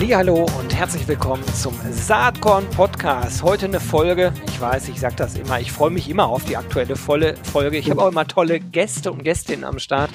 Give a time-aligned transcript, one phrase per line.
[0.00, 3.42] Hallo und herzlich willkommen zum Saatkorn Podcast.
[3.42, 4.32] Heute eine Folge.
[4.46, 5.60] Ich weiß, ich sage das immer.
[5.60, 7.76] Ich freue mich immer auf die aktuelle volle Folge.
[7.76, 10.10] Ich habe auch immer tolle Gäste und Gästinnen am Start.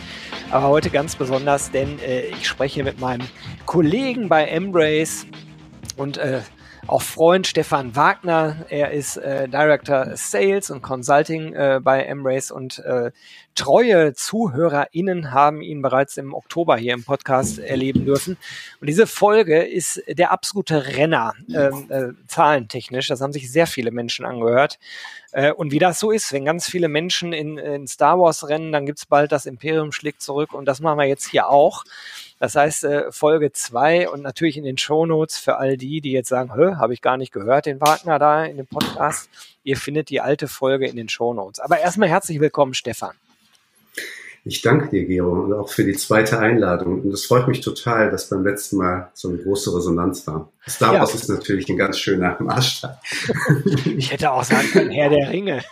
[0.49, 3.27] Aber heute ganz besonders, denn äh, ich spreche mit meinem
[3.65, 5.27] Kollegen bei Embrace
[5.95, 6.41] und äh,
[6.87, 8.65] auch Freund Stefan Wagner.
[8.69, 13.11] Er ist äh, Director Sales und Consulting äh, bei Embrace und äh,
[13.55, 18.37] treue ZuhörerInnen haben ihn bereits im Oktober hier im Podcast erleben dürfen.
[18.79, 23.07] Und diese Folge ist der absolute Renner, äh, äh, zahlentechnisch.
[23.07, 24.79] Das haben sich sehr viele Menschen angehört.
[25.31, 28.71] Äh, und wie das so ist, wenn ganz viele Menschen in, in Star Wars rennen,
[28.71, 30.53] dann gibt's bald das Imperium schlägt zurück.
[30.53, 31.83] Und das machen wir jetzt hier auch.
[32.39, 36.29] Das heißt, äh, Folge zwei und natürlich in den Shownotes für all die, die jetzt
[36.29, 39.29] sagen, hä, habe ich gar nicht gehört, den Wagner da in dem Podcast.
[39.63, 41.59] Ihr findet die alte Folge in den Shownotes.
[41.59, 43.15] Aber erstmal herzlich willkommen, Stefan.
[44.45, 47.01] Ich danke dir, Gero, und auch für die zweite Einladung.
[47.01, 50.51] Und es freut mich total, dass beim letzten Mal so eine große Resonanz war.
[50.67, 51.15] Star Wars ja.
[51.19, 53.01] ist natürlich ein ganz schöner Maßstab.
[53.97, 55.61] Ich hätte auch sagen können, Herr der Ringe.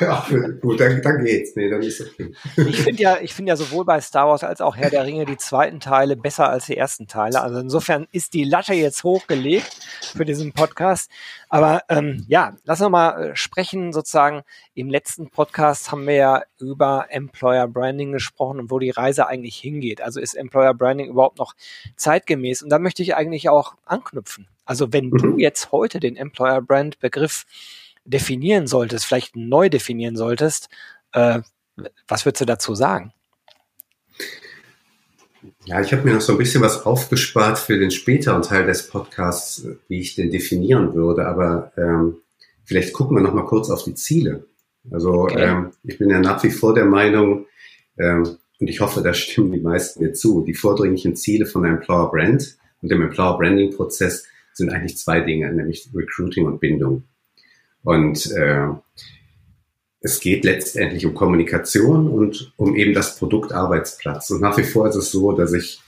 [0.00, 0.26] Ja,
[0.60, 1.54] gut, dann, dann geht's.
[1.54, 2.32] Nee, dann ist okay.
[2.56, 5.24] Ich finde ja, ich finde ja sowohl bei Star Wars als auch Herr der Ringe
[5.24, 7.40] die zweiten Teile besser als die ersten Teile.
[7.40, 9.78] Also insofern ist die Latte jetzt hochgelegt
[10.14, 11.10] für diesen Podcast.
[11.48, 13.92] Aber ähm, ja, lass uns mal äh, sprechen.
[13.92, 14.42] Sozusagen
[14.74, 19.56] im letzten Podcast haben wir ja über Employer Branding gesprochen und wo die Reise eigentlich
[19.56, 20.00] hingeht.
[20.00, 21.54] Also ist Employer Branding überhaupt noch
[21.96, 22.62] zeitgemäß?
[22.62, 24.48] Und da möchte ich eigentlich auch anknüpfen.
[24.64, 25.38] Also wenn du mhm.
[25.38, 27.46] jetzt heute den Employer Brand Begriff
[28.04, 30.68] definieren solltest, vielleicht neu definieren solltest,
[31.12, 31.40] äh,
[32.08, 33.12] was würdest du dazu sagen?
[35.66, 38.88] Ja, ich habe mir noch so ein bisschen was aufgespart für den späteren Teil des
[38.88, 41.26] Podcasts, wie ich den definieren würde.
[41.26, 42.16] Aber ähm,
[42.64, 44.46] vielleicht gucken wir noch mal kurz auf die Ziele.
[44.90, 45.44] Also okay.
[45.44, 47.46] ähm, ich bin ja nach wie vor der Meinung,
[47.98, 51.72] ähm, und ich hoffe, da stimmen die meisten mir zu, die vordringlichen Ziele von der
[51.72, 57.04] Employer Brand und dem Employer Branding Prozess sind eigentlich zwei Dinge, nämlich Recruiting und Bindung.
[57.84, 58.66] Und äh,
[60.00, 64.30] es geht letztendlich um Kommunikation und um eben das Produkt Arbeitsplatz.
[64.30, 65.80] Und nach wie vor ist es so, dass ich,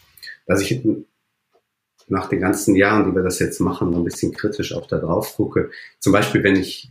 [0.47, 0.81] dass ich
[2.10, 5.37] nach den ganzen Jahren, die wir das jetzt machen, ein bisschen kritisch auch da drauf
[5.37, 5.71] gucke.
[6.00, 6.91] Zum Beispiel, wenn ich,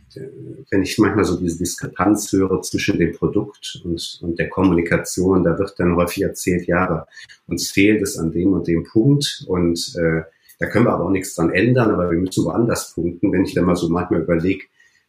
[0.70, 5.58] wenn ich manchmal so diese Diskrepanz höre zwischen dem Produkt und, und der Kommunikation, da
[5.58, 7.06] wird dann häufig erzählt, ja, aber
[7.46, 10.22] uns fehlt es an dem und dem Punkt und äh,
[10.58, 13.32] da können wir aber auch nichts dran ändern, aber wir müssen woanders punkten.
[13.32, 14.64] Wenn ich dann mal so manchmal überlege,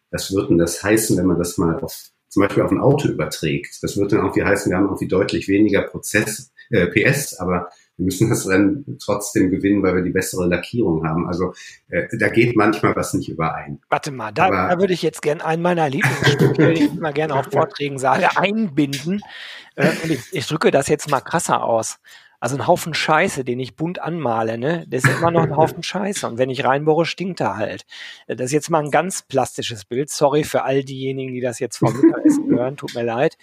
[0.10, 3.08] was wird denn das heißen, wenn man das mal auf zum Beispiel auf ein Auto
[3.08, 3.82] überträgt?
[3.82, 7.70] Das wird dann irgendwie heißen, wir haben irgendwie deutlich weniger Prozess, äh, PS, aber
[8.02, 11.28] wir müssen das Rennen trotzdem gewinnen, weil wir die bessere Lackierung haben.
[11.28, 11.54] Also
[11.90, 13.80] äh, da geht manchmal was nicht überein.
[13.90, 17.36] Warte mal, da, da würde ich jetzt gerne einen meiner Lieblingssprüche, die ich immer gerne
[17.36, 19.22] auf Vorträgen sage, einbinden.
[19.76, 22.00] Äh, und ich, ich drücke das jetzt mal krasser aus.
[22.42, 25.84] Also ein Haufen Scheiße, den ich bunt anmale, ne, das ist immer noch ein Haufen
[25.84, 26.26] Scheiße.
[26.26, 27.86] Und wenn ich reinbohre, stinkt er halt.
[28.28, 30.10] Das ist jetzt mal ein ganz plastisches Bild.
[30.10, 33.38] Sorry für all diejenigen, die das jetzt vom Mittagessen hören, tut mir leid.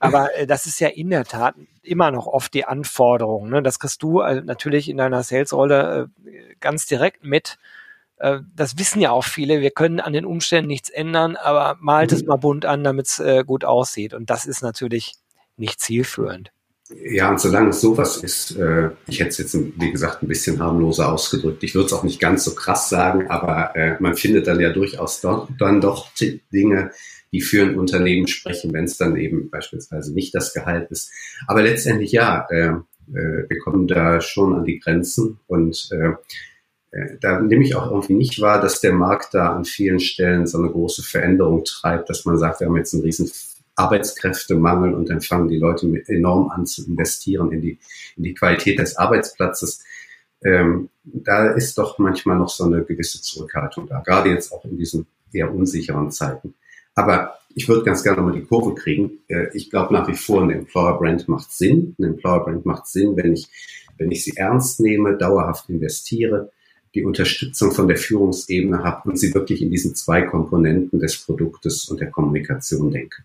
[0.00, 3.48] Aber äh, das ist ja in der Tat immer noch oft die Anforderung.
[3.48, 3.62] Ne?
[3.62, 7.58] Das kriegst du äh, natürlich in deiner Sales-Rolle äh, ganz direkt mit.
[8.54, 9.60] Das wissen ja auch viele.
[9.62, 13.18] Wir können an den Umständen nichts ändern, aber malt es mal bunt an, damit es
[13.18, 14.14] äh, gut aussieht.
[14.14, 15.16] Und das ist natürlich
[15.56, 16.52] nicht zielführend.
[17.04, 20.60] Ja, und solange es sowas ist, äh, ich hätte es jetzt, wie gesagt, ein bisschen
[20.60, 21.62] harmloser ausgedrückt.
[21.62, 24.72] Ich würde es auch nicht ganz so krass sagen, aber äh, man findet dann ja
[24.72, 26.08] durchaus doch, dann doch
[26.52, 26.90] Dinge,
[27.32, 31.10] die für ein Unternehmen sprechen, wenn es dann eben beispielsweise nicht das Gehalt ist.
[31.46, 32.74] Aber letztendlich ja, äh,
[33.14, 36.12] äh, wir kommen da schon an die Grenzen und äh,
[36.92, 40.46] äh, da nehme ich auch irgendwie nicht wahr, dass der Markt da an vielen Stellen
[40.46, 43.30] so eine große Veränderung treibt, dass man sagt, wir haben jetzt einen riesen
[43.82, 47.78] Arbeitskräftemangel und dann fangen die Leute enorm an zu investieren in die,
[48.16, 49.82] in die Qualität des Arbeitsplatzes.
[50.44, 54.76] Ähm, da ist doch manchmal noch so eine gewisse Zurückhaltung da, gerade jetzt auch in
[54.76, 56.54] diesen eher unsicheren Zeiten.
[56.94, 59.20] Aber ich würde ganz gerne mal die Kurve kriegen.
[59.28, 61.94] Äh, ich glaube nach wie vor, ein Employer Brand macht Sinn.
[61.98, 63.48] Ein Employer Brand macht Sinn, wenn ich,
[63.98, 66.50] wenn ich sie ernst nehme, dauerhaft investiere,
[66.94, 71.88] die Unterstützung von der Führungsebene habe und sie wirklich in diesen zwei Komponenten des Produktes
[71.88, 73.24] und der Kommunikation denke.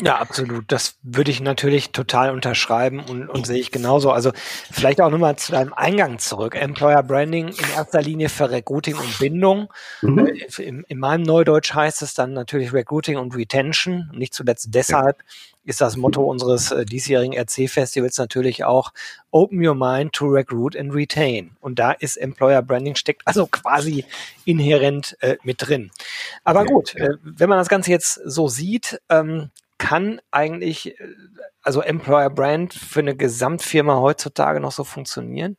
[0.00, 0.64] Ja, absolut.
[0.72, 4.10] Das würde ich natürlich total unterschreiben und, und sehe ich genauso.
[4.10, 4.32] Also
[4.70, 6.54] vielleicht auch nochmal zu deinem Eingang zurück.
[6.54, 9.68] Employer Branding in erster Linie für Recruiting und Bindung.
[10.00, 10.26] Mhm.
[10.26, 14.10] Äh, in, in, meinem Neudeutsch heißt es dann natürlich Recruiting und Retention.
[14.14, 15.22] Nicht zuletzt deshalb
[15.64, 18.94] ist das Motto unseres äh, diesjährigen RC-Festivals natürlich auch
[19.30, 21.56] Open Your Mind to Recruit and Retain.
[21.60, 24.06] Und da ist Employer Branding steckt also quasi
[24.46, 25.90] inhärent äh, mit drin.
[26.44, 29.50] Aber gut, äh, wenn man das Ganze jetzt so sieht, ähm,
[29.82, 31.08] kann eigentlich, äh,
[31.60, 35.56] also Employer Brand für eine Gesamtfirma heutzutage noch so funktionieren?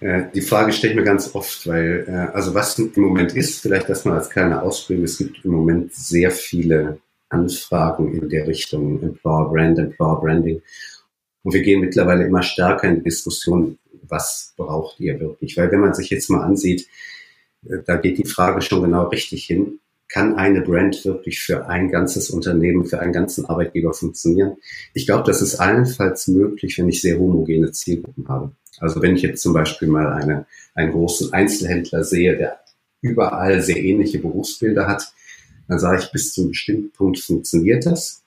[0.00, 3.62] Äh, die Frage stelle ich mir ganz oft, weil, äh, also was im Moment ist,
[3.62, 6.98] vielleicht das mal als kleine Ausbildung, es gibt im Moment sehr viele
[7.30, 10.62] Anfragen in der Richtung Employer Brand, Employer Branding.
[11.42, 15.56] Und wir gehen mittlerweile immer stärker in die Diskussion, was braucht ihr wirklich?
[15.56, 16.86] Weil wenn man sich jetzt mal ansieht,
[17.86, 19.80] da geht die Frage schon genau richtig hin
[20.14, 24.58] kann eine Brand wirklich für ein ganzes Unternehmen, für einen ganzen Arbeitgeber funktionieren?
[24.92, 28.52] Ich glaube, das ist allenfalls möglich, wenn ich sehr homogene Zielgruppen habe.
[28.78, 30.46] Also wenn ich jetzt zum Beispiel mal eine,
[30.76, 32.60] einen großen Einzelhändler sehe, der
[33.00, 35.12] überall sehr ähnliche Berufsbilder hat,
[35.66, 38.22] dann sage ich, bis zu einem bestimmten Punkt funktioniert das.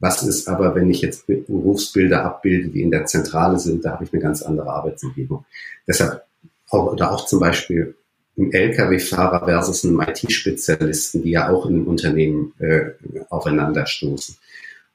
[0.00, 4.04] Was ist aber, wenn ich jetzt Berufsbilder abbilde, die in der Zentrale sind, da habe
[4.04, 5.46] ich eine ganz andere Arbeitsumgebung.
[5.88, 6.24] Deshalb
[6.70, 7.94] oder auch zum Beispiel
[8.36, 12.92] einem Lkw-Fahrer versus einem IT-Spezialisten, die ja auch in einem Unternehmen äh,
[13.28, 14.36] aufeinanderstoßen.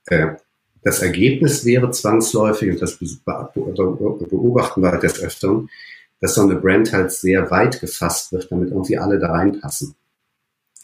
[0.08, 0.28] Äh,
[0.84, 5.70] das Ergebnis wäre zwangsläufig, und das beobachten wir halt des Öfteren,
[6.22, 9.96] dass so eine Brand halt sehr weit gefasst wird, damit irgendwie alle da reinpassen.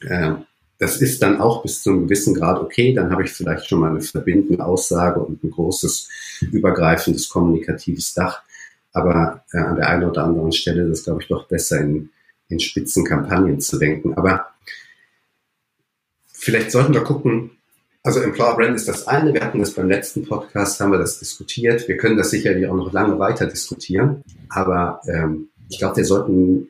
[0.02, 0.34] Äh,
[0.80, 3.80] das ist dann auch bis zu einem gewissen Grad okay, dann habe ich vielleicht schon
[3.80, 6.10] mal eine verbindende Aussage und ein großes,
[6.52, 8.42] übergreifendes, kommunikatives Dach.
[8.92, 12.10] Aber äh, an der einen oder anderen Stelle ist es, glaube ich, doch besser in
[12.54, 14.14] in Spitzenkampagnen zu denken.
[14.14, 14.48] Aber
[16.32, 17.52] vielleicht sollten wir gucken,
[18.04, 19.34] also Employer Brand ist das eine.
[19.34, 21.88] Wir hatten das beim letzten Podcast, haben wir das diskutiert.
[21.88, 24.24] Wir können das sicherlich auch noch lange weiter diskutieren.
[24.50, 26.70] Aber ähm, ich glaube, wir sollten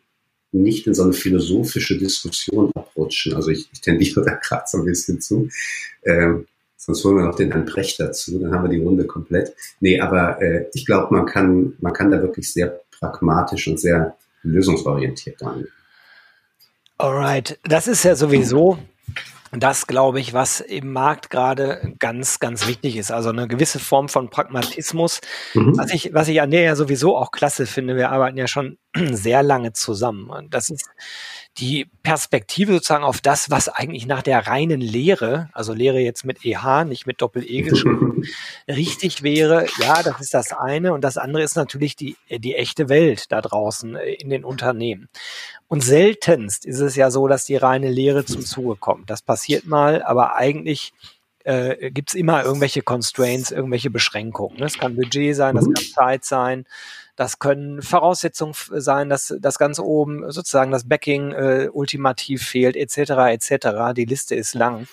[0.51, 3.33] nicht in so eine philosophische Diskussion abrutschen.
[3.33, 5.49] Also ich, ich tendiere da gerade so ein bisschen zu.
[6.03, 6.45] Ähm,
[6.77, 9.55] sonst holen wir noch den Herrn Brecht dazu, dann haben wir die Runde komplett.
[9.79, 14.15] Nee, aber äh, ich glaube, man kann, man kann da wirklich sehr pragmatisch und sehr
[14.43, 15.71] lösungsorientiert angehen.
[16.97, 18.77] Alright, das ist ja sowieso
[19.51, 23.11] das, glaube ich, was im Markt gerade ganz, ganz wichtig ist.
[23.11, 25.21] Also eine gewisse Form von Pragmatismus.
[25.53, 25.77] Mhm.
[25.77, 27.95] Was ich, was ich an der ja sowieso auch klasse finde.
[27.95, 28.77] Wir arbeiten ja schon
[29.11, 30.29] sehr lange zusammen.
[30.29, 30.87] Und das ist
[31.57, 36.43] die Perspektive sozusagen auf das, was eigentlich nach der reinen Lehre, also Lehre jetzt mit
[36.45, 38.23] EH, nicht mit Doppel-E geschrieben,
[38.67, 39.67] richtig wäre.
[39.79, 40.93] Ja, das ist das eine.
[40.93, 45.09] Und das andere ist natürlich die, die echte Welt da draußen äh, in den Unternehmen.
[45.67, 49.09] Und seltenst ist es ja so, dass die reine Lehre zum Zuge kommt.
[49.09, 50.93] Das passiert mal, aber eigentlich
[51.43, 54.57] äh, gibt es immer irgendwelche Constraints, irgendwelche Beschränkungen.
[54.57, 55.73] Das kann Budget sein, das mhm.
[55.73, 56.65] kann Zeit sein,
[57.15, 62.97] das können Voraussetzungen sein, dass das ganz oben sozusagen das Backing äh, ultimativ fehlt, etc.
[63.31, 63.93] etc.
[63.95, 64.87] Die Liste ist lang.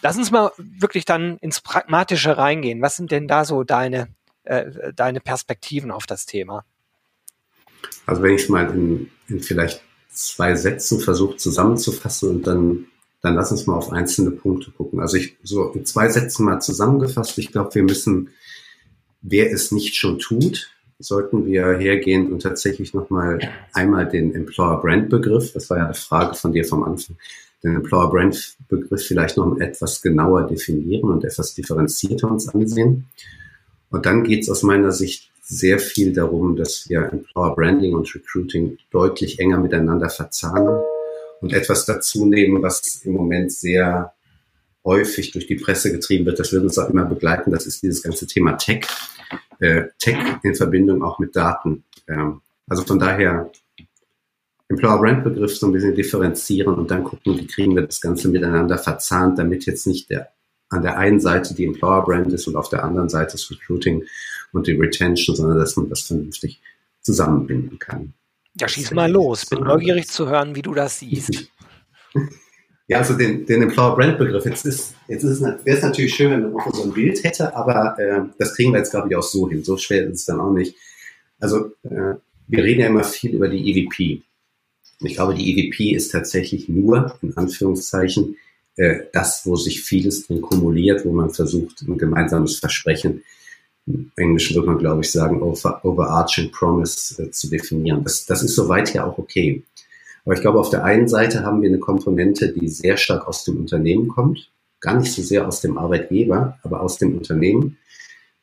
[0.00, 2.80] Lass uns mal wirklich dann ins Pragmatische reingehen.
[2.80, 4.08] Was sind denn da so deine,
[4.44, 6.64] äh, deine Perspektiven auf das Thema?
[8.06, 12.86] Also wenn ich mal in, in vielleicht zwei Sätzen versuche zusammenzufassen und dann,
[13.20, 15.00] dann lass uns mal auf einzelne Punkte gucken.
[15.00, 17.38] Also ich so in zwei Sätzen mal zusammengefasst.
[17.38, 18.30] Ich glaube, wir müssen,
[19.20, 20.72] wer es nicht schon tut,
[21.02, 23.38] sollten wir hergehen und tatsächlich nochmal
[23.72, 27.16] einmal den Employer Brand Begriff, das war ja eine Frage von dir vom Anfang,
[27.62, 33.06] den Employer Brand Begriff vielleicht noch etwas genauer definieren und etwas differenzierter uns ansehen.
[33.90, 38.12] Und dann geht es aus meiner Sicht sehr viel darum, dass wir Employer Branding und
[38.14, 40.80] Recruiting deutlich enger miteinander verzahnen
[41.40, 44.12] und etwas dazu nehmen, was im Moment sehr
[44.84, 46.38] häufig durch die Presse getrieben wird.
[46.38, 47.50] Das wird uns auch immer begleiten.
[47.50, 48.86] Das ist dieses ganze Thema Tech
[49.62, 51.84] äh, Tech in Verbindung auch mit Daten.
[52.08, 53.50] Ähm, also von daher
[54.68, 58.28] Employer Brand Begriff so ein bisschen differenzieren und dann gucken, wie kriegen wir das Ganze
[58.28, 60.32] miteinander verzahnt, damit jetzt nicht der,
[60.68, 64.04] an der einen Seite die Employer Brand ist und auf der anderen Seite das Recruiting
[64.52, 66.60] und die Retention, sondern dass man das vernünftig
[67.00, 68.14] zusammenbinden kann.
[68.58, 69.46] Ja, schieß mal los.
[69.46, 71.48] Bin neugierig zu hören, wie du das siehst.
[72.92, 74.44] Ja, also den, den Employer Brand Begriff.
[74.44, 77.56] Jetzt ist, jetzt ist es, wäre es natürlich schön, wenn man so ein Bild hätte,
[77.56, 79.64] aber äh, das kriegen wir jetzt, glaube ich, auch so hin.
[79.64, 80.76] So schwer ist es dann auch nicht.
[81.40, 82.16] Also, äh,
[82.48, 84.20] wir reden ja immer viel über die EVP.
[85.00, 88.36] Ich glaube, die EVP ist tatsächlich nur, in Anführungszeichen,
[88.76, 93.22] äh, das, wo sich vieles drin kumuliert, wo man versucht, ein gemeinsames Versprechen,
[93.86, 98.04] im Englischen würde man, glaube ich, sagen, over, overarching promise äh, zu definieren.
[98.04, 99.62] Das, das ist soweit ja auch okay.
[100.24, 103.44] Aber ich glaube, auf der einen Seite haben wir eine Komponente, die sehr stark aus
[103.44, 104.50] dem Unternehmen kommt.
[104.80, 107.78] gar nicht so sehr aus dem Arbeitgeber, aber aus dem Unternehmen,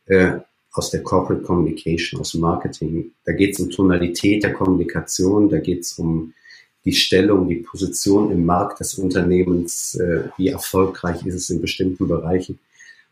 [0.06, 0.38] äh,
[0.72, 3.12] aus der Corporate Communication, aus Marketing.
[3.26, 6.34] Da geht es um Tonalität der Kommunikation, da geht es um
[6.86, 12.08] die Stellung, die Position im Markt des Unternehmens, äh, wie erfolgreich ist es in bestimmten
[12.08, 12.58] Bereichen.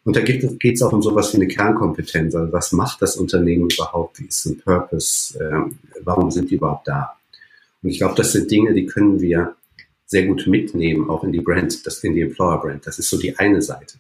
[0.05, 2.33] Und da geht es auch um sowas wie eine Kernkompetenz.
[2.33, 4.21] Also was macht das Unternehmen überhaupt?
[4.21, 5.37] Wie ist ein Purpose?
[5.37, 7.16] Ähm, warum sind die überhaupt da?
[7.81, 9.55] Und ich glaube, das sind Dinge, die können wir
[10.05, 12.87] sehr gut mitnehmen, auch in die Brand, das in die Employer Brand.
[12.87, 13.97] Das ist so die eine Seite.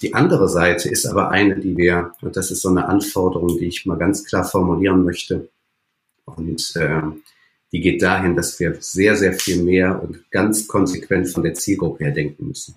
[0.00, 3.66] Die andere Seite ist aber eine, die wir, und das ist so eine Anforderung, die
[3.66, 5.48] ich mal ganz klar formulieren möchte.
[6.24, 7.02] Und äh,
[7.72, 12.04] die geht dahin, dass wir sehr, sehr viel mehr und ganz konsequent von der Zielgruppe
[12.04, 12.74] her denken müssen.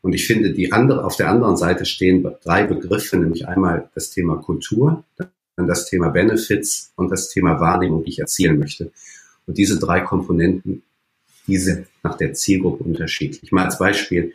[0.00, 4.10] Und ich finde, die andere, auf der anderen Seite stehen drei Begriffe, nämlich einmal das
[4.10, 8.90] Thema Kultur, dann das Thema Benefits und das Thema Wahrnehmung, die ich erzielen möchte.
[9.46, 10.82] Und diese drei Komponenten,
[11.46, 13.52] die sind nach der Zielgruppe unterschiedlich.
[13.52, 14.32] Mal als Beispiel,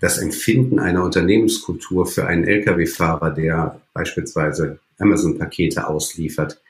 [0.00, 6.60] das Empfinden einer Unternehmenskultur für einen Lkw-Fahrer, der beispielsweise Amazon-Pakete ausliefert,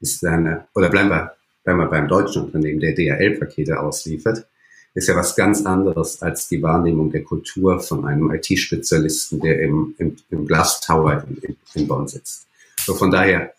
[0.00, 1.32] ist eine, oder bleiben wir,
[1.62, 4.46] bleiben wir beim deutschen Unternehmen, der DHL-Pakete ausliefert,
[4.94, 9.94] ist ja was ganz anderes als die Wahrnehmung der Kultur von einem IT-Spezialisten, der im,
[9.98, 12.46] im, im Glass Tower in, in Bonn sitzt.
[12.78, 13.52] So von daher,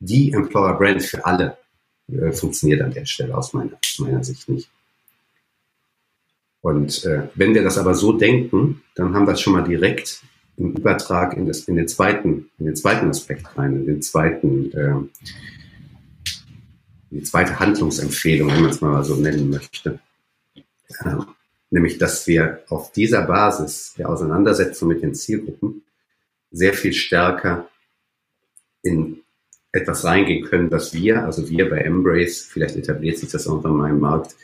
[0.00, 1.56] die Employer Brand für alle
[2.08, 4.70] äh, funktioniert an der Stelle aus meiner, aus meiner Sicht nicht.
[6.60, 10.22] Und äh, wenn wir das aber so denken, dann haben wir schon mal direkt
[10.56, 14.72] im Übertrag in, das, in, den, zweiten, in den zweiten Aspekt rein, in den zweiten,
[14.72, 14.94] äh,
[17.10, 19.98] die zweite Handlungsempfehlung, wenn man es mal so nennen möchte.
[20.54, 21.16] Äh,
[21.70, 25.82] nämlich, dass wir auf dieser Basis der Auseinandersetzung mit den Zielgruppen
[26.52, 27.68] sehr viel stärker
[28.82, 29.21] in
[29.72, 33.90] etwas reingehen können, was wir, also wir bei Embrace, vielleicht etabliert sich das irgendwann mal
[33.90, 34.36] im Markt,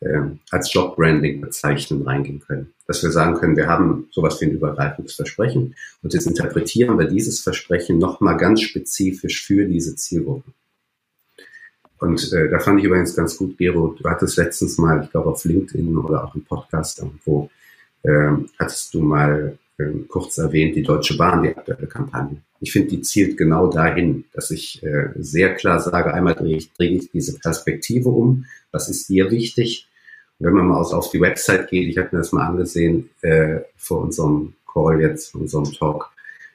[0.00, 2.74] äh, als Jobbranding bezeichnen, reingehen können.
[2.86, 7.06] Dass wir sagen können, wir haben sowas wie ein übergreifendes Versprechen und jetzt interpretieren wir
[7.06, 10.52] dieses Versprechen nochmal ganz spezifisch für diese Zielgruppe.
[12.00, 15.30] Und äh, da fand ich übrigens ganz gut, Gero, du hattest letztens mal, ich glaube
[15.30, 17.48] auf LinkedIn oder auch im Podcast irgendwo,
[18.02, 22.38] äh, hattest du mal äh, kurz erwähnt, die Deutsche Bahn, die aktuelle Kampagne.
[22.60, 26.72] Ich finde, die zielt genau dahin, dass ich äh, sehr klar sage, einmal drehe ich,
[26.72, 29.88] drehe ich diese Perspektive um, was ist dir wichtig?
[30.38, 33.60] Und wenn man mal auf die Website geht, ich habe mir das mal angesehen äh,
[33.76, 36.10] vor unserem Call jetzt, unserem Talk,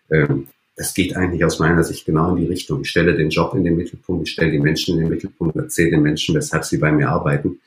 [0.10, 2.82] ähm, das geht eigentlich aus meiner Sicht genau in die Richtung.
[2.82, 5.92] Ich stelle den Job in den Mittelpunkt, ich stelle die Menschen in den Mittelpunkt, erzähle
[5.92, 7.60] den Menschen, weshalb sie bei mir arbeiten.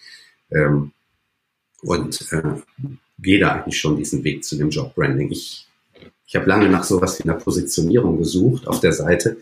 [0.51, 0.93] Ähm,
[1.83, 2.43] und äh,
[3.19, 5.31] gehe da eigentlich schon diesen Weg zu dem Jobbranding.
[5.31, 5.67] Ich,
[6.27, 9.37] ich habe lange nach sowas wie einer Positionierung gesucht auf der Seite.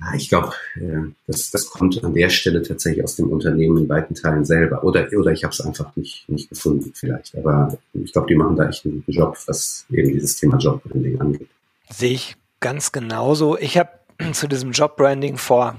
[0.00, 3.88] Ja, ich glaube, äh, das, das kommt an der Stelle tatsächlich aus dem Unternehmen in
[3.88, 4.82] weiten Teilen selber.
[4.84, 7.36] Oder, oder ich habe es einfach nicht, nicht gefunden vielleicht.
[7.36, 11.48] Aber ich glaube, die machen da echt einen Job, was eben dieses Thema Jobbranding angeht.
[11.90, 13.56] Sehe ich ganz genauso.
[13.58, 13.90] Ich habe
[14.32, 15.76] zu diesem Jobbranding vor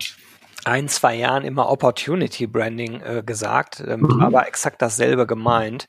[0.66, 4.22] ein, zwei Jahren immer Opportunity Branding äh, gesagt, ähm, mhm.
[4.22, 5.88] aber exakt dasselbe gemeint.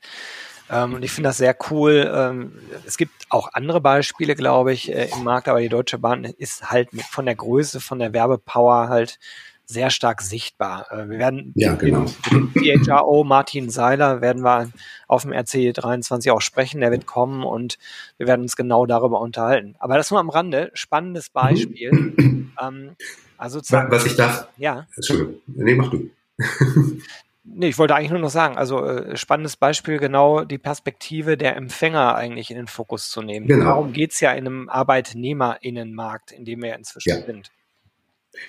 [0.69, 2.11] Ähm, und ich finde das sehr cool.
[2.13, 2.53] Ähm,
[2.85, 6.71] es gibt auch andere Beispiele, glaube ich, äh, im Markt, aber die Deutsche Bahn ist
[6.71, 9.19] halt mit, von der Größe, von der Werbepower halt
[9.67, 10.91] sehr stark sichtbar.
[10.91, 12.05] Äh, wir werden ja, genau.
[12.31, 14.69] den CHRO Martin Seiler werden wir
[15.07, 17.77] auf dem RC23 auch sprechen, der wird kommen und
[18.17, 19.75] wir werden uns genau darüber unterhalten.
[19.79, 21.91] Aber das nur am Rande, spannendes Beispiel.
[21.91, 22.51] Mhm.
[22.61, 22.95] Ähm,
[23.37, 24.47] also Was ich darf.
[24.57, 24.87] Ja.
[24.95, 25.35] Entschuldigung.
[25.47, 26.09] Nee, mach du.
[27.47, 31.55] Nee, ich wollte eigentlich nur noch sagen, also äh, spannendes Beispiel, genau die Perspektive der
[31.55, 33.45] Empfänger eigentlich in den Fokus zu nehmen.
[33.45, 33.65] Genau.
[33.65, 37.21] Darum geht's ja in einem ArbeitnehmerInnenmarkt, in dem wir inzwischen ja.
[37.21, 37.51] sind.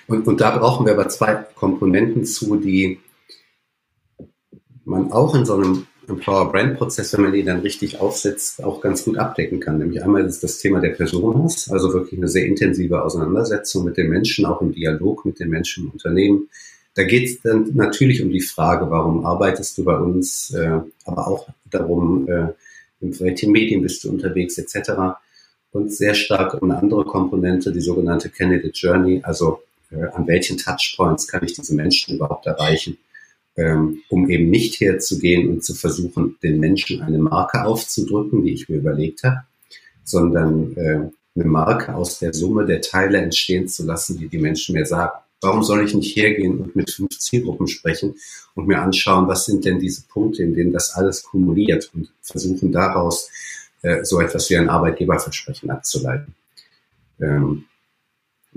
[0.07, 2.99] Und, und da brauchen wir aber zwei Komponenten zu, die
[4.83, 8.81] man auch in so einem Employer Brand Prozess, wenn man den dann richtig aufsetzt, auch
[8.81, 9.77] ganz gut abdecken kann.
[9.77, 14.09] Nämlich einmal ist das Thema der Personas, also wirklich eine sehr intensive Auseinandersetzung mit den
[14.09, 16.49] Menschen, auch im Dialog mit den Menschen im Unternehmen.
[16.95, 21.27] Da geht es dann natürlich um die Frage, warum arbeitest du bei uns, äh, aber
[21.27, 22.47] auch darum, äh,
[23.01, 24.91] in welchen Medien bist du unterwegs, etc.
[25.71, 29.61] Und sehr stark um eine andere Komponente, die sogenannte Candidate Journey, also
[29.91, 32.97] äh, an welchen Touchpoints kann ich diese Menschen überhaupt erreichen
[33.57, 38.69] ähm, um eben nicht herzugehen und zu versuchen, den Menschen eine Marke aufzudrücken, die ich
[38.69, 39.41] mir überlegt habe,
[40.03, 44.73] sondern äh, eine Marke aus der Summe der Teile entstehen zu lassen, die die Menschen
[44.73, 45.17] mir sagen.
[45.41, 48.15] Warum soll ich nicht hergehen und mit fünf Zielgruppen sprechen
[48.55, 52.71] und mir anschauen, was sind denn diese Punkte, in denen das alles kumuliert und versuchen
[52.71, 53.29] daraus
[53.83, 56.33] äh, so etwas wie ein Arbeitgeberversprechen abzuleiten.
[57.21, 57.65] Ähm,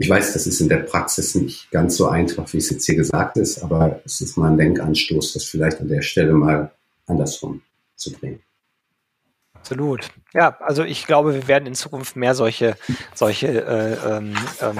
[0.01, 2.95] ich weiß, das ist in der Praxis nicht ganz so einfach, wie es jetzt hier
[2.95, 6.71] gesagt ist, aber es ist mal ein Denkanstoß, das vielleicht an der Stelle mal
[7.07, 7.61] andersrum
[7.97, 8.41] zu bringen.
[9.53, 10.09] Absolut.
[10.33, 12.79] Ja, also ich glaube, wir werden in Zukunft mehr solche,
[13.15, 14.79] solche äh, ähm, ähm,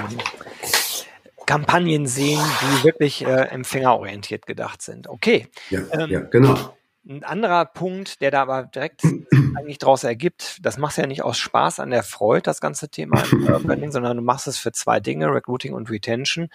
[1.45, 5.07] Kampagnen sehen, die wirklich äh, empfängerorientiert gedacht sind.
[5.07, 5.47] Okay.
[5.69, 6.75] Ja, ähm, ja, genau.
[7.07, 9.03] Ein anderer Punkt, der da aber direkt
[9.55, 12.89] eigentlich daraus ergibt, das machst du ja nicht aus Spaß an der Freude, das ganze
[12.89, 13.23] Thema
[13.89, 16.49] sondern du machst es für zwei Dinge, Recruiting und Retention.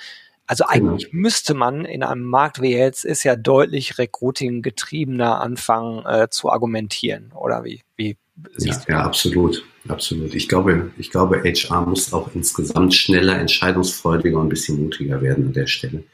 [0.46, 0.90] Also genau.
[0.92, 6.28] eigentlich müsste man in einem Markt wie jetzt ist ja deutlich Recruiting getriebener anfangen äh,
[6.30, 7.82] zu argumentieren, oder wie?
[7.96, 8.16] wie
[8.58, 10.34] ja, ja, absolut, absolut.
[10.34, 15.46] Ich glaube, ich glaube, HR muss auch insgesamt schneller, entscheidungsfreudiger und ein bisschen mutiger werden
[15.46, 16.04] an der Stelle.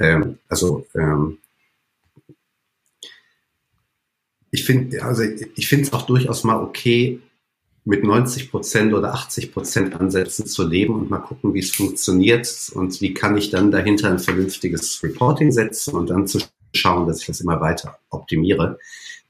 [0.00, 1.38] Ähm, also ähm,
[4.52, 7.20] ich finde, also ich finde es auch durchaus mal okay,
[7.84, 12.70] mit 90 Prozent oder 80 Prozent Ansätzen zu leben und mal gucken, wie es funktioniert
[12.74, 16.38] und wie kann ich dann dahinter ein vernünftiges Reporting setzen und dann zu
[16.74, 18.78] schauen, dass ich das immer weiter optimiere.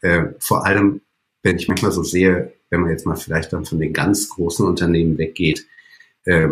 [0.00, 1.00] Äh, vor allem,
[1.43, 4.67] wenn ich manchmal so sehe, wenn man jetzt mal vielleicht dann von den ganz großen
[4.67, 5.67] Unternehmen weggeht,
[6.25, 6.49] äh,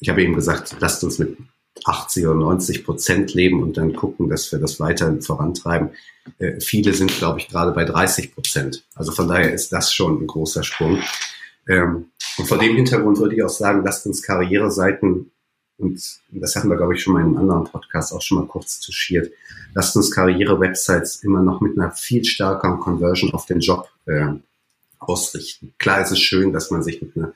[0.00, 1.36] ich habe eben gesagt, lasst uns mit
[1.84, 5.90] 80 oder 90 Prozent leben und dann gucken, dass wir das weiter vorantreiben.
[6.38, 8.84] Äh, viele sind, glaube ich, gerade bei 30 Prozent.
[8.94, 10.98] Also von daher ist das schon ein großer Sprung.
[11.68, 12.06] Ähm,
[12.38, 15.30] und vor dem Hintergrund würde ich auch sagen, lasst uns Karriereseiten,
[15.76, 16.00] und
[16.30, 18.80] das hatten wir, glaube ich, schon mal in einem anderen Podcast auch schon mal kurz
[18.80, 19.32] touchiert,
[19.74, 24.26] lasst uns Karriere-Websites immer noch mit einer viel stärkeren Conversion auf den Job äh,
[24.98, 25.74] ausrichten.
[25.78, 27.32] Klar ist es schön, dass man sich mit einer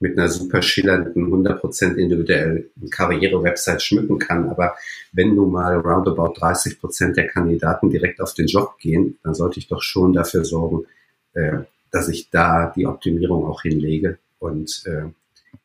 [0.00, 4.48] mit einer super schillernden, 100% individuellen Karriere-Website schmücken kann.
[4.48, 4.76] Aber
[5.12, 9.66] wenn nun mal roundabout 30% der Kandidaten direkt auf den Job gehen, dann sollte ich
[9.66, 10.86] doch schon dafür sorgen,
[11.34, 11.58] äh,
[11.90, 15.08] dass ich da die Optimierung auch hinlege und äh,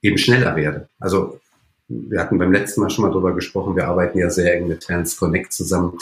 [0.02, 0.88] eben schneller werde.
[1.00, 1.40] Also
[1.88, 4.84] wir hatten beim letzten Mal schon mal drüber gesprochen, wir arbeiten ja sehr eng mit
[4.84, 5.98] Talents Connect zusammen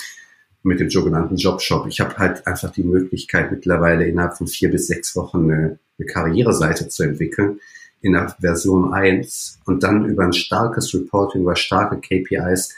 [0.64, 1.88] mit dem sogenannten Jobshop.
[1.88, 6.06] Ich habe halt einfach die Möglichkeit mittlerweile innerhalb von vier bis sechs Wochen eine, eine
[6.06, 7.60] Karriereseite zu entwickeln,
[8.02, 12.74] in der Version 1 und dann über ein starkes Reporting, über starke KPIs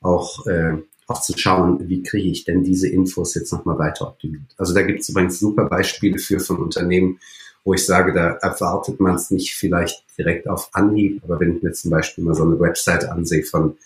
[0.00, 0.74] auch, äh,
[1.06, 4.54] auch zu schauen, wie kriege ich denn diese Infos jetzt nochmal weiter optimiert.
[4.56, 7.18] Also da gibt es übrigens super Beispiele für von Unternehmen,
[7.64, 11.62] wo ich sage, da erwartet man es nicht vielleicht direkt auf Anhieb, aber wenn ich
[11.62, 13.76] mir zum Beispiel mal so eine Website ansehe von,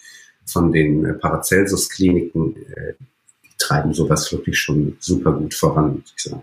[0.44, 2.94] von den äh, Paracelsus-Kliniken, äh,
[3.44, 6.42] die treiben sowas wirklich schon super gut voran, muss ich sagen.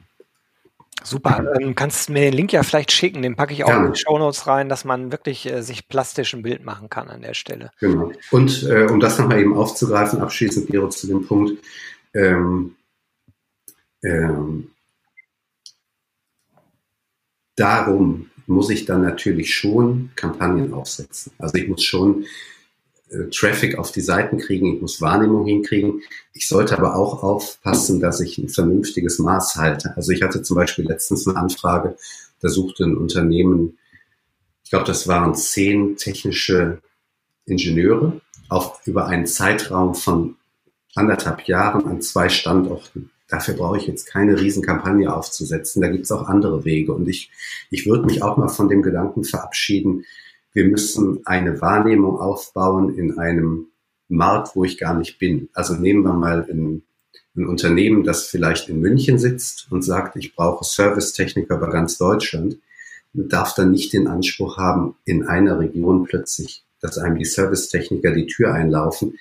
[1.04, 3.86] Super, ähm, kannst mir den Link ja vielleicht schicken, den packe ich auch ja.
[3.86, 7.10] in die Show Notes rein, dass man wirklich äh, sich plastisch ein Bild machen kann
[7.10, 7.72] an der Stelle.
[7.80, 8.12] Genau.
[8.32, 11.64] Und äh, um das nochmal eben aufzugreifen, abschließend, Gero, zu dem Punkt,
[12.14, 12.76] ähm,
[14.04, 14.72] ähm,
[17.56, 21.32] darum muss ich dann natürlich schon Kampagnen aufsetzen.
[21.38, 22.26] Also ich muss schon
[23.32, 26.02] Traffic auf die Seiten kriegen, ich muss Wahrnehmung hinkriegen.
[26.34, 29.96] Ich sollte aber auch aufpassen, dass ich ein vernünftiges Maß halte.
[29.96, 31.98] Also ich hatte zum Beispiel letztens eine Anfrage,
[32.42, 33.78] da suchte ein Unternehmen,
[34.64, 36.80] ich glaube, das waren zehn technische
[37.46, 40.36] Ingenieure auf, über einen Zeitraum von
[40.94, 43.10] anderthalb Jahren an zwei Standorten.
[43.28, 45.82] Dafür brauche ich jetzt keine Riesenkampagne aufzusetzen.
[45.82, 46.94] Da gibt es auch andere Wege.
[46.94, 47.32] Und ich,
[47.72, 50.06] ich würde mich auch mal von dem Gedanken verabschieden,
[50.54, 53.68] wir müssen eine Wahrnehmung aufbauen in einem
[54.08, 55.50] Markt, wo ich gar nicht bin.
[55.54, 56.84] Also nehmen wir mal ein,
[57.36, 62.58] ein Unternehmen, das vielleicht in München sitzt und sagt, ich brauche Servicetechniker bei ganz Deutschland,
[63.14, 68.28] darf dann nicht den Anspruch haben, in einer Region plötzlich, dass einem die Servicetechniker die
[68.28, 69.18] Tür einlaufen,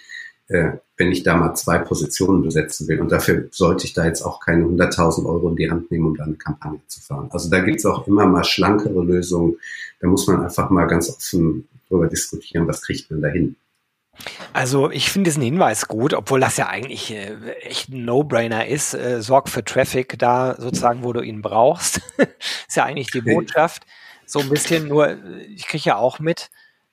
[0.49, 3.01] äh, wenn ich da mal zwei Positionen besetzen will.
[3.01, 6.17] Und dafür sollte ich da jetzt auch keine 100.000 Euro in die Hand nehmen, um
[6.17, 7.29] da eine Kampagne zu fahren.
[7.31, 9.57] Also da gibt es auch immer mal schlankere Lösungen.
[10.01, 13.57] Da muss man einfach mal ganz offen darüber diskutieren, was kriegt man da hin.
[14.53, 18.95] Also ich finde diesen Hinweis gut, obwohl das ja eigentlich äh, echt ein No-Brainer ist.
[18.95, 22.01] Äh, sorg für Traffic da sozusagen, wo du ihn brauchst.
[22.19, 23.85] ist ja eigentlich die Botschaft.
[24.27, 25.17] So ein bisschen nur,
[25.55, 26.51] ich kriege ja auch mit,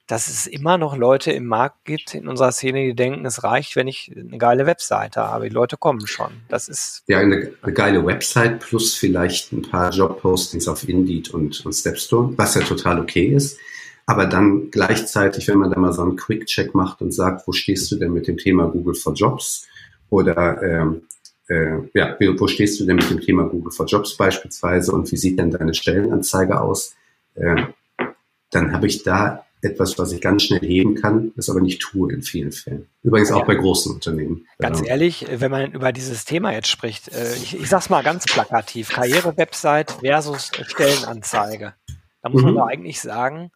[0.08, 3.76] dass es immer noch Leute im Markt gibt in unserer Szene, die denken, es reicht,
[3.76, 5.50] wenn ich eine geile Webseite habe.
[5.50, 6.32] Die Leute kommen schon.
[6.48, 7.04] Das ist.
[7.08, 12.34] Ja, eine, eine geile Website plus vielleicht ein paar Jobpostings auf Indeed und, und Stepstone,
[12.38, 13.58] was ja total okay ist.
[14.06, 17.91] Aber dann gleichzeitig, wenn man da mal so einen Quick-Check macht und sagt, wo stehst
[17.91, 19.68] du denn mit dem Thema Google for Jobs?
[20.12, 21.02] Oder ähm,
[21.48, 25.18] äh, ja, wo stehst du denn mit dem Thema Google for Jobs beispielsweise und wie
[25.18, 26.96] sieht denn deine Stellenanzeige aus?
[27.34, 27.63] Äh,
[28.52, 32.13] dann habe ich da etwas, was ich ganz schnell heben kann, das aber nicht tue
[32.13, 32.88] in vielen Fällen.
[33.02, 33.46] Übrigens auch ja.
[33.46, 34.48] bei großen Unternehmen.
[34.60, 34.88] Ganz ja.
[34.88, 38.89] ehrlich, wenn man über dieses Thema jetzt spricht, äh, ich, ich sag's mal ganz plakativ,
[38.89, 41.74] Karriere-Website versus Stellenanzeige.
[42.22, 42.50] Da muss mhm.
[42.50, 43.52] man doch eigentlich sagen,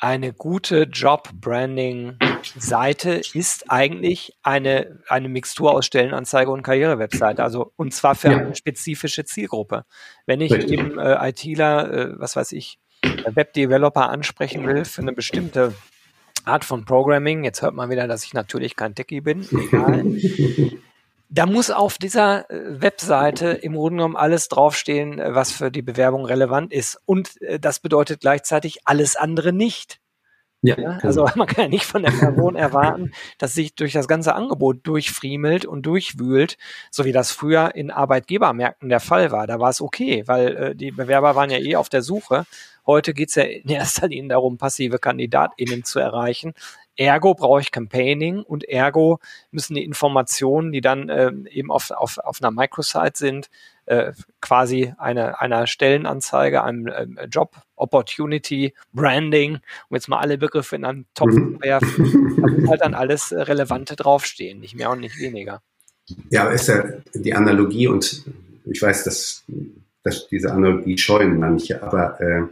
[0.00, 2.18] eine gute Job-Branding
[2.56, 8.38] Seite ist eigentlich eine, eine Mixtur aus Stellenanzeige und Karrierewebseite, also und zwar für ja.
[8.38, 9.84] eine spezifische Zielgruppe.
[10.24, 10.78] Wenn ich Richtig.
[10.78, 15.74] eben äh, ITler, äh, was weiß ich, Webdeveloper ansprechen will für eine bestimmte
[16.44, 20.04] Art von Programming, jetzt hört man wieder, dass ich natürlich kein Techie bin, egal.
[21.28, 25.82] da muss auf dieser äh, Webseite im Grunde genommen alles draufstehen, äh, was für die
[25.82, 26.98] Bewerbung relevant ist.
[27.04, 30.00] Und äh, das bedeutet gleichzeitig alles andere nicht.
[30.60, 34.08] Ja, ja, also man kann ja nicht von der Person erwarten, dass sich durch das
[34.08, 36.56] ganze Angebot durchfriemelt und durchwühlt,
[36.90, 39.46] so wie das früher in Arbeitgebermärkten der Fall war.
[39.46, 42.44] Da war es okay, weil äh, die Bewerber waren ja eh auf der Suche.
[42.88, 46.54] Heute geht's ja in erster Linie darum, passive KandidatInnen zu erreichen.
[46.96, 49.18] Ergo brauche ich Campaigning und ergo
[49.50, 53.50] müssen die Informationen, die dann äh, eben auf, auf, auf einer Microsite sind,
[53.84, 59.58] äh, quasi eine, einer Stellenanzeige, einem äh, Job, Opportunity, Branding,
[59.90, 61.56] um jetzt mal alle Begriffe in einen Topf mhm.
[61.56, 65.60] zu werfen, da muss halt dann alles Relevante draufstehen, nicht mehr und nicht weniger.
[66.30, 68.24] Ja, ist ja die Analogie und
[68.64, 69.44] ich weiß, dass,
[70.02, 72.46] dass diese Analogie scheuen manche, aber äh, äh,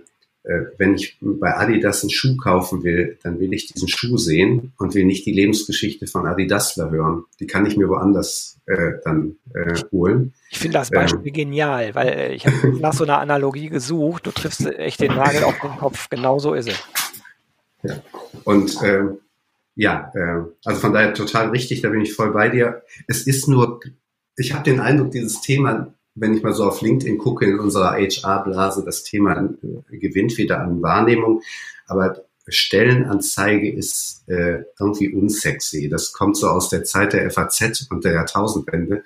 [0.78, 4.94] wenn ich bei Adidas einen Schuh kaufen will, dann will ich diesen Schuh sehen und
[4.94, 7.24] will nicht die Lebensgeschichte von Adidasler hören.
[7.40, 10.34] Die kann ich mir woanders äh, dann äh, holen.
[10.50, 14.26] Ich finde das Beispiel ähm, genial, weil äh, ich habe nach so einer Analogie gesucht.
[14.26, 16.08] Du triffst echt den Nagel auf den Kopf.
[16.10, 16.82] Genau so ist es.
[17.82, 18.02] Ja.
[18.44, 19.04] Und äh,
[19.74, 22.82] ja, äh, also von daher total richtig, da bin ich voll bei dir.
[23.06, 23.80] Es ist nur,
[24.36, 27.92] ich habe den Eindruck, dieses Thema wenn ich mal so auf LinkedIn gucke, in unserer
[27.92, 29.36] HR-Blase, das Thema
[29.90, 31.42] äh, gewinnt wieder an Wahrnehmung.
[31.86, 35.88] Aber Stellenanzeige ist äh, irgendwie unsexy.
[35.88, 39.04] Das kommt so aus der Zeit der FAZ und der Jahrtausendwende.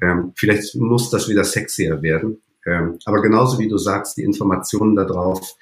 [0.00, 2.42] Ähm, vielleicht muss das wieder sexier werden.
[2.64, 5.56] Ähm, aber genauso wie du sagst, die Informationen da drauf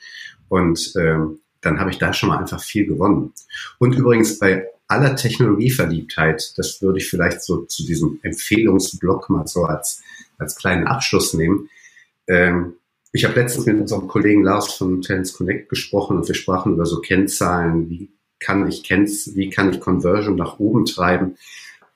[0.49, 3.33] und ähm, dann habe ich da schon mal einfach viel gewonnen.
[3.79, 9.65] Und übrigens bei aller Technologieverliebtheit, das würde ich vielleicht so zu diesem Empfehlungsblock mal so
[9.65, 10.03] als
[10.39, 11.69] als kleinen Abschluss nehmen.
[12.27, 12.75] Ähm,
[13.13, 16.85] ich habe letztens mit unserem Kollegen Lars von Tennis Connect gesprochen und wir sprachen über
[16.85, 21.37] so Kennzahlen, wie kann ich Kennz, wie kann ich Conversion nach oben treiben?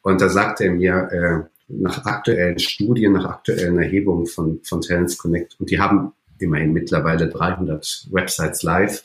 [0.03, 5.18] Und da sagte er mir, äh, nach aktuellen Studien, nach aktuellen Erhebungen von, von Talents
[5.18, 9.05] Connect, und die haben immerhin mittlerweile 300 Websites live,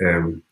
[0.00, 0.42] ähm,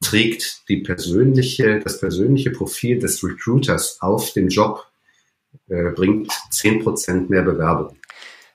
[0.00, 4.86] trägt die persönliche, das persönliche Profil des Recruiters auf den Job
[5.68, 7.96] äh, bringt 10% mehr Bewerbung.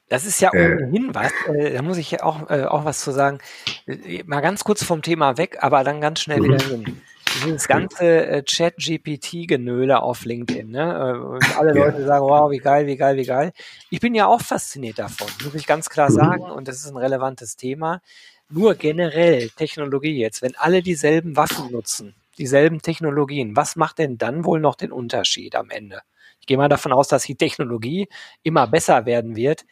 [0.10, 0.74] Das ist ja äh.
[0.74, 3.38] ohnehin äh, was, äh, da muss ich ja auch, äh, auch was zu sagen.
[3.86, 6.86] Äh, mal ganz kurz vom Thema weg, aber dann ganz schnell wieder mhm.
[6.86, 7.02] hin.
[7.46, 11.24] Dieses ganze äh, Chat-GPT-Genöle auf LinkedIn, ne?
[11.24, 11.86] Und alle ja.
[11.86, 13.52] Leute sagen, wow, wie geil, wie geil, wie geil.
[13.92, 16.16] Ich bin ja auch fasziniert davon, muss ich ganz klar mhm.
[16.16, 18.02] sagen, und das ist ein relevantes Thema.
[18.50, 24.44] Nur generell Technologie jetzt, wenn alle dieselben Waffen nutzen, dieselben Technologien, was macht denn dann
[24.44, 26.02] wohl noch den Unterschied am Ende?
[26.50, 28.10] Gehe mal davon aus, dass die Technologie
[28.42, 29.66] immer besser werden wird.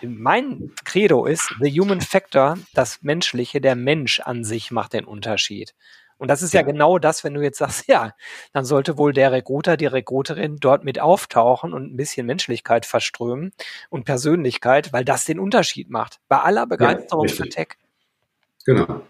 [0.00, 5.74] Mein Credo ist, the human factor, das Menschliche, der Mensch an sich macht den Unterschied.
[6.16, 8.12] Und das ist ja, genau das, wenn du jetzt sagst, ja,
[8.54, 13.52] dann sollte wohl der Recruiter, die Recruiterin dort mit auftauchen und ein bisschen Menschlichkeit verströmen
[13.90, 16.20] und Persönlichkeit, weil das den Unterschied macht.
[16.28, 17.68] Bei aller Begeisterung ja, für Tech.
[18.64, 19.02] Genau.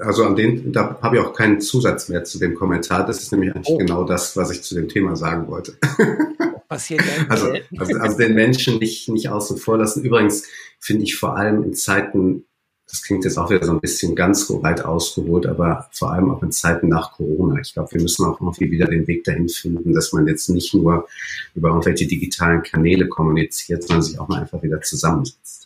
[0.00, 3.06] Also an den, da habe ich auch keinen Zusatz mehr zu dem Kommentar.
[3.06, 3.78] Das ist nämlich eigentlich oh.
[3.78, 5.76] genau das, was ich zu dem Thema sagen wollte.
[6.68, 10.02] Passiert also, also, also den Menschen nicht, nicht außen vor lassen.
[10.02, 10.44] Übrigens
[10.80, 12.46] finde ich vor allem in Zeiten,
[12.88, 16.42] das klingt jetzt auch wieder so ein bisschen ganz weit ausgeholt, aber vor allem auch
[16.42, 17.60] in Zeiten nach Corona.
[17.60, 20.74] Ich glaube, wir müssen auch irgendwie wieder den Weg dahin finden, dass man jetzt nicht
[20.74, 21.06] nur
[21.54, 25.63] über irgendwelche digitalen Kanäle kommuniziert, sondern sich auch mal einfach wieder zusammensetzt.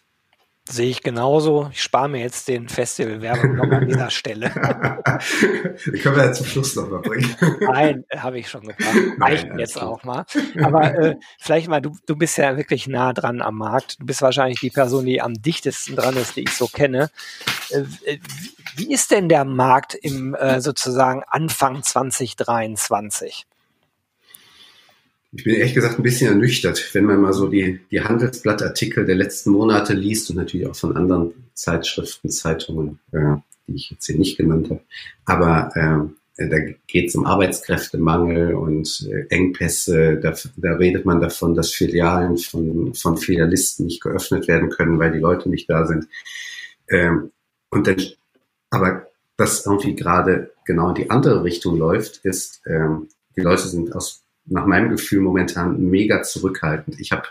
[0.71, 1.71] Sehe ich genauso.
[1.73, 4.51] Ich spare mir jetzt den Festival-Werbung noch an dieser Stelle.
[5.87, 7.35] Die können wir ja zum Schluss noch mal bringen.
[7.61, 8.95] Nein, habe ich schon gebracht.
[9.19, 9.89] Reicht jetzt klar.
[9.89, 10.27] auch mal.
[10.63, 14.01] Aber äh, vielleicht mal, du, du bist ja wirklich nah dran am Markt.
[14.01, 17.11] Du bist wahrscheinlich die Person, die am dichtesten dran ist, die ich so kenne.
[17.71, 18.19] Äh
[18.77, 23.47] wie ist denn der Markt im äh, sozusagen Anfang 2023?
[25.33, 29.15] Ich bin ehrlich gesagt ein bisschen ernüchtert, wenn man mal so die, die Handelsblattartikel der
[29.15, 33.37] letzten Monate liest und natürlich auch von anderen Zeitschriften, Zeitungen, äh,
[33.67, 34.81] die ich jetzt hier nicht genannt habe.
[35.27, 40.19] Aber äh, da geht es um Arbeitskräftemangel und äh, Engpässe.
[40.19, 45.13] Da, da redet man davon, dass Filialen von, von Filialisten nicht geöffnet werden können, weil
[45.13, 46.09] die Leute nicht da sind.
[46.89, 47.33] Ähm,
[47.71, 48.01] und dann,
[48.71, 53.95] aber was irgendwie gerade genau in die andere Richtung läuft, ist, ähm, die Leute sind
[53.95, 56.99] aus nach meinem Gefühl momentan mega zurückhaltend.
[57.01, 57.25] Ich habe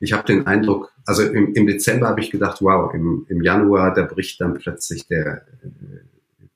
[0.00, 3.92] ich hab den Eindruck, also im, im Dezember habe ich gedacht, wow, im, im Januar,
[3.92, 5.44] da bricht dann plötzlich der,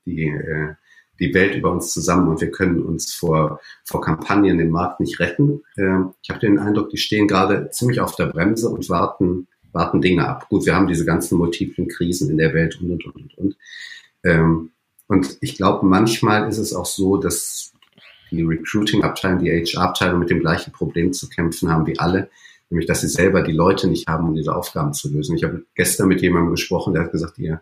[0.05, 0.73] die, äh,
[1.19, 5.19] die Welt über uns zusammen und wir können uns vor, vor Kampagnen im Markt nicht
[5.19, 5.61] retten.
[5.77, 10.01] Ähm, ich habe den Eindruck, die stehen gerade ziemlich auf der Bremse und warten, warten
[10.01, 10.49] Dinge ab.
[10.49, 13.37] Gut, wir haben diese ganzen multiplen Krisen in der Welt und, und, und, und.
[13.37, 13.57] und.
[14.23, 14.71] Ähm,
[15.07, 17.74] und ich glaube, manchmal ist es auch so, dass
[18.31, 22.29] die Recruiting-Abteilung, die HR-Abteilung mit dem gleichen Problem zu kämpfen haben wie alle,
[22.69, 25.35] nämlich dass sie selber die Leute nicht haben, um diese Aufgaben zu lösen.
[25.35, 27.61] Ich habe gestern mit jemandem gesprochen, der hat gesagt, ihr,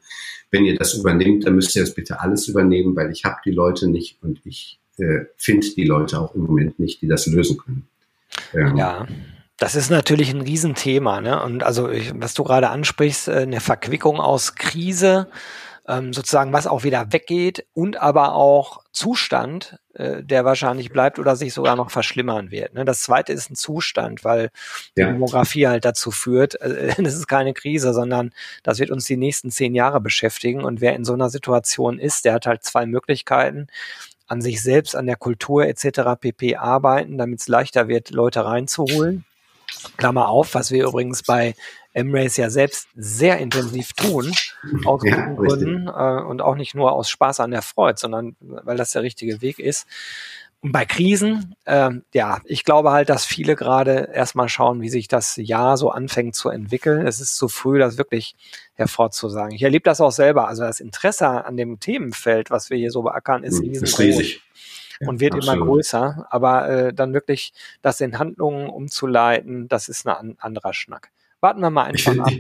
[0.52, 3.52] wenn ihr das übernehmt, dann müsst ihr das bitte alles übernehmen, weil ich habe die
[3.52, 7.58] Leute nicht und ich äh, finde die Leute auch im Moment nicht, die das lösen
[7.58, 7.88] können.
[8.54, 9.08] Ähm, ja.
[9.58, 11.42] Das ist natürlich ein Riesenthema, ne?
[11.42, 15.28] Und also, ich, was du gerade ansprichst, äh, eine Verquickung aus Krise,
[15.88, 21.36] ähm, sozusagen was auch wieder weggeht und aber auch Zustand, äh, der wahrscheinlich bleibt oder
[21.36, 22.74] sich sogar noch verschlimmern wird.
[22.74, 22.86] Ne?
[22.86, 24.50] Das zweite ist ein Zustand, weil
[24.96, 25.08] ja.
[25.08, 28.32] die Demografie halt dazu führt, äh, das ist keine Krise, sondern
[28.64, 30.64] das wird uns die nächsten zehn Jahre beschäftigen.
[30.64, 33.68] Und wer in so einer Situation ist, der hat halt zwei Möglichkeiten
[34.28, 36.20] an sich selbst, an der Kultur etc.
[36.20, 36.56] pp.
[36.56, 39.26] arbeiten, damit es leichter wird, Leute reinzuholen.
[39.98, 41.56] Klammer auf, was wir übrigens bei
[41.94, 44.32] M-Race ja selbst sehr intensiv tun,
[44.86, 48.36] aus ja, guten Gründen äh, und auch nicht nur aus Spaß an der Freude, sondern
[48.40, 49.88] weil das der richtige Weg ist.
[50.64, 55.10] Und bei Krisen, äh, ja, ich glaube halt, dass viele gerade erstmal schauen, wie sich
[55.10, 57.06] das Jahr so anfängt zu entwickeln.
[57.06, 58.38] Es ist zu früh, das wirklich
[58.76, 59.54] hervorzusagen.
[59.54, 60.48] Ich erlebe das auch selber.
[60.48, 64.42] Also das Interesse an dem Themenfeld, was wir hier so beackern, ist, hm, ist riesig
[65.02, 65.58] und wird Absolut.
[65.58, 66.28] immer größer.
[66.30, 67.52] Aber äh, dann wirklich
[67.82, 71.12] das in Handlungen umzuleiten, das ist ein an, anderer Schnack.
[71.44, 72.32] Warten wir mal einfach ab.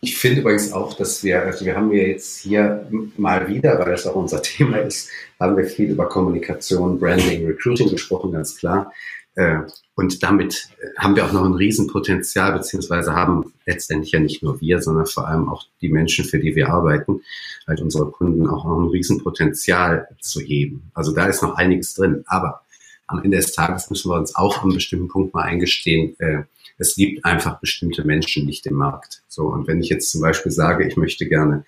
[0.00, 3.90] Ich finde übrigens auch, dass wir, also wir haben ja jetzt hier mal wieder, weil
[3.90, 8.90] das auch unser Thema ist, haben wir viel über Kommunikation, Branding, Recruiting gesprochen, ganz klar.
[9.34, 9.58] Äh,
[9.94, 14.80] und damit haben wir auch noch ein Riesenpotenzial, beziehungsweise haben letztendlich ja nicht nur wir,
[14.80, 17.20] sondern vor allem auch die Menschen, für die wir arbeiten,
[17.66, 20.90] halt unsere Kunden auch noch ein Riesenpotenzial zu heben.
[20.94, 22.24] Also da ist noch einiges drin.
[22.26, 22.62] Aber
[23.06, 26.44] am Ende des Tages müssen wir uns auch an einem bestimmten Punkt mal eingestehen, äh,
[26.78, 29.22] es gibt einfach bestimmte Menschen nicht im Markt.
[29.28, 31.64] So, und wenn ich jetzt zum Beispiel sage, ich möchte gerne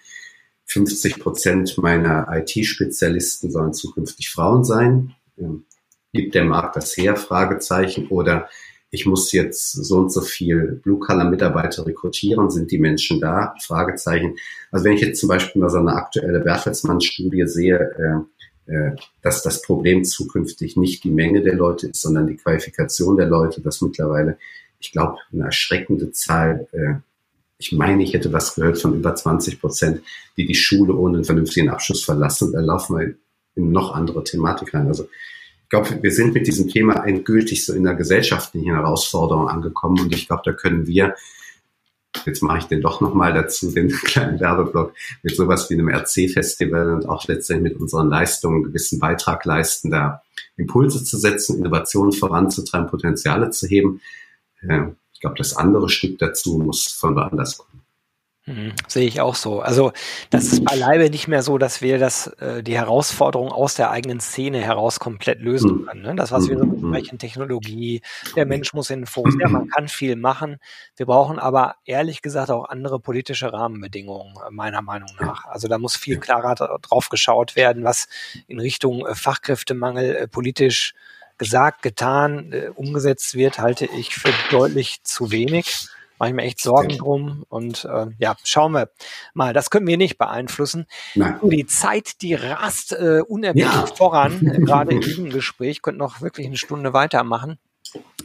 [0.66, 5.64] 50 Prozent meiner IT-Spezialisten sollen zukünftig Frauen sein, ähm,
[6.12, 7.16] gibt der Markt das her?
[7.16, 8.08] Fragezeichen.
[8.08, 8.48] Oder
[8.90, 13.54] ich muss jetzt so und so viel Blue-Color-Mitarbeiter rekrutieren, sind die Menschen da?
[13.62, 14.36] Fragezeichen.
[14.70, 18.24] Also wenn ich jetzt zum Beispiel mal so eine aktuelle Bertelsmann-Studie sehe,
[18.68, 23.16] äh, äh, dass das Problem zukünftig nicht die Menge der Leute ist, sondern die Qualifikation
[23.16, 24.38] der Leute, dass mittlerweile
[24.78, 26.68] ich glaube, eine erschreckende Zahl.
[26.72, 26.94] Äh,
[27.58, 30.02] ich meine, ich hätte was gehört von über 20 Prozent,
[30.36, 32.52] die die Schule ohne einen vernünftigen Abschluss verlassen.
[32.52, 33.14] Da laufen wir
[33.54, 34.86] in noch andere Thematik rein.
[34.86, 35.08] Also
[35.66, 40.14] ich glaube, wir sind mit diesem Thema endgültig so in der gesellschaftlichen Herausforderung angekommen und
[40.14, 41.16] ich glaube, da können wir,
[42.24, 46.92] jetzt mache ich den doch nochmal dazu, den kleinen Werbeblock, mit sowas wie einem RC-Festival
[46.92, 50.22] und auch letztendlich mit unseren Leistungen einen gewissen Beitrag leisten, da
[50.56, 54.00] Impulse zu setzen, Innovationen voranzutreiben, Potenziale zu heben.
[54.62, 57.76] Ja, ich glaube, das andere Stück dazu muss von woanders kommen.
[58.48, 59.60] Mhm, sehe ich auch so.
[59.60, 59.92] Also
[60.30, 64.20] das ist beileibe nicht mehr so, dass wir das, äh, die Herausforderung aus der eigenen
[64.20, 65.86] Szene heraus komplett lösen mhm.
[65.86, 66.02] können.
[66.02, 66.14] Ne?
[66.14, 66.80] Das, was wir so mhm.
[66.80, 68.02] besprechen, Technologie,
[68.36, 70.58] der Mensch muss in den Fokus, ja, man kann viel machen.
[70.94, 75.46] Wir brauchen aber ehrlich gesagt auch andere politische Rahmenbedingungen, äh, meiner Meinung nach.
[75.46, 78.06] Also da muss viel klarer drauf geschaut werden, was
[78.46, 80.94] in Richtung äh, Fachkräftemangel politisch
[81.38, 85.88] gesagt, getan, äh, umgesetzt wird, halte ich für deutlich zu wenig.
[86.18, 87.44] Mache ich mir echt Sorgen drum.
[87.48, 88.88] Und äh, ja, schauen wir
[89.34, 89.52] mal.
[89.52, 90.86] Das können wir nicht beeinflussen.
[91.14, 91.38] Nein.
[91.42, 93.86] Die Zeit, die rast äh, unerbittlich ja.
[93.86, 95.82] voran, gerade in diesem Gespräch.
[95.82, 97.58] Könnte noch wirklich eine Stunde weitermachen.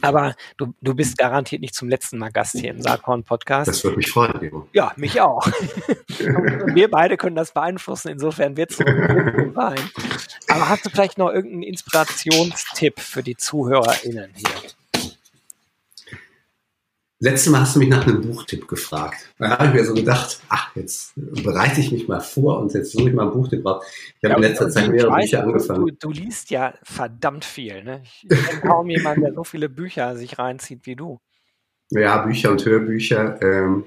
[0.00, 3.68] Aber du, du bist garantiert nicht zum letzten Mal Gast hier im Saatkorn Podcast.
[3.68, 4.68] Das würde mich freuen, Leo.
[4.72, 5.46] Ja, mich auch.
[6.18, 8.08] wir beide können das beeinflussen.
[8.08, 9.90] Insofern wird es sein.
[10.48, 14.72] Aber hast du vielleicht noch irgendeinen Inspirationstipp für die ZuhörerInnen hier?
[17.24, 19.32] Letztes Mal hast du mich nach einem Buchtipp gefragt.
[19.38, 22.90] Da habe ich mir so gedacht, ach, jetzt bereite ich mich mal vor und jetzt
[22.90, 23.84] suche ich mal einen Buchtipp raus.
[24.18, 25.86] Ich habe ja, in letzter Zeit mehrere weiß, Bücher angefangen.
[25.86, 27.84] Du, du, liest ja verdammt viel.
[27.84, 28.02] Ne?
[28.02, 31.20] Ich kenne kaum jemanden, der so viele Bücher sich reinzieht wie du.
[31.90, 33.40] Ja, Bücher und Hörbücher.
[33.40, 33.84] Ähm,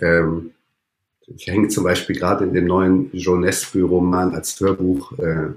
[0.00, 0.52] ähm,
[1.26, 5.48] ich hänge zum Beispiel gerade in dem neuen Jonesby-Roman als Hörbuch äh,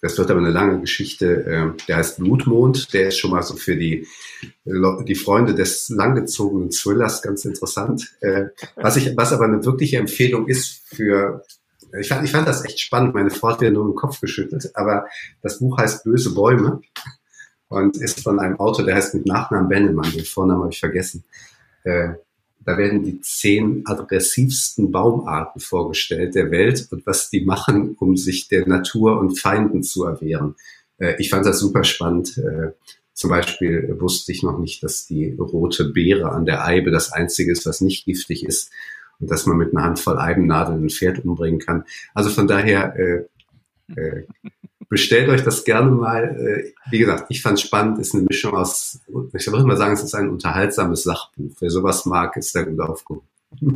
[0.00, 1.44] das wird aber eine lange Geschichte.
[1.48, 2.92] Ähm, der heißt Blutmond.
[2.92, 4.06] Der ist schon mal so für die,
[4.64, 8.14] die Freunde des langgezogenen Thrillers ganz interessant.
[8.20, 11.44] Äh, was, ich, was aber eine wirkliche Empfehlung ist für,
[11.98, 13.14] ich fand, ich fand das echt spannend.
[13.14, 14.70] Meine Frau hat mir nur im Kopf geschüttelt.
[14.74, 15.06] Aber
[15.42, 16.80] das Buch heißt Böse Bäume
[17.68, 20.10] und ist von einem Autor, der heißt mit Nachnamen Bennemann.
[20.12, 21.24] Den Vornamen habe ich vergessen.
[22.68, 28.46] Da werden die zehn aggressivsten Baumarten vorgestellt der Welt und was die machen, um sich
[28.48, 30.54] der Natur und Feinden zu erwehren.
[30.98, 32.36] Äh, ich fand das super spannend.
[32.36, 32.72] Äh,
[33.14, 37.52] zum Beispiel wusste ich noch nicht, dass die rote Beere an der Eibe das einzige
[37.52, 38.70] ist, was nicht giftig ist
[39.18, 41.84] und dass man mit einer Handvoll Eibennadeln ein Pferd umbringen kann.
[42.12, 44.26] Also von daher äh, äh,
[44.88, 46.24] bestellt euch das gerne mal.
[46.24, 49.94] Äh, wie gesagt, ich fand es spannend, ist eine Mischung aus, ich würde mal sagen,
[49.94, 51.50] es ist ein unterhaltsames Sachbuch.
[51.60, 53.26] Wer sowas mag, ist da gut aufgehoben.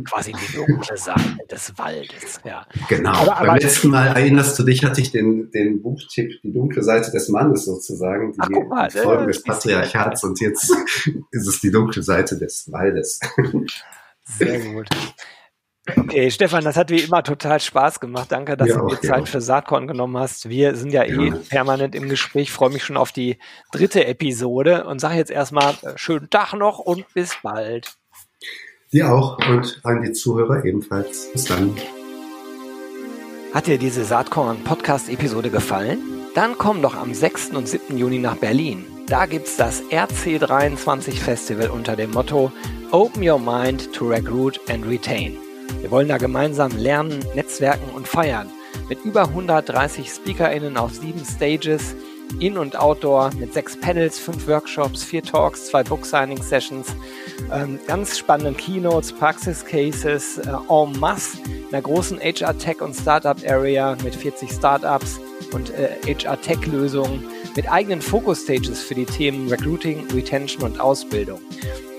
[0.05, 2.65] Quasi die dunkle Seite des Waldes, ja.
[2.89, 3.09] Genau.
[3.09, 6.83] Aber, aber Beim letzten Mal erinnerst du dich, hatte ich den, den Buchtipp Die dunkle
[6.83, 10.69] Seite des Mannes sozusagen, die Ach, mal, Folge des Patriarchats und jetzt
[11.31, 13.19] ist es die dunkle Seite des Waldes.
[14.37, 14.87] Sehr gut.
[15.85, 18.31] Okay, Stefan, das hat wie immer total Spaß gemacht.
[18.31, 19.25] Danke, dass ja, du dir Zeit ja.
[19.25, 20.47] für Saatkorn genommen hast.
[20.47, 22.43] Wir sind ja, eh permanent im Gespräch.
[22.43, 23.37] Ich freue mich schon auf die
[23.73, 27.95] dritte Episode und sage jetzt erstmal äh, schönen Tag noch und bis bald.
[28.93, 31.29] Dir auch und an die Zuhörer ebenfalls.
[31.33, 31.75] Bis dann.
[33.53, 35.99] Hat dir diese Saatkorn-Podcast-Episode gefallen?
[36.33, 37.49] Dann komm doch am 6.
[37.49, 37.97] und 7.
[37.97, 38.85] Juni nach Berlin.
[39.07, 42.51] Da gibt's das RC23 Festival unter dem Motto
[42.91, 45.37] Open Your Mind to Recruit and Retain.
[45.81, 48.49] Wir wollen da gemeinsam lernen, netzwerken und feiern.
[48.89, 51.95] Mit über 130 SpeakerInnen auf sieben Stages,
[52.39, 56.87] in- und Outdoor, mit sechs Panels, fünf Workshops, vier Talks, zwei Book-Signing-Sessions,
[57.51, 64.15] ähm, ganz spannenden Keynotes, Praxis-Cases, äh, en masse, in einer großen HR-Tech- und Startup-Area mit
[64.15, 65.19] 40 Startups
[65.51, 67.23] und äh, HR-Tech-Lösungen,
[67.55, 71.39] mit eigenen Focus-Stages für die Themen Recruiting, Retention und Ausbildung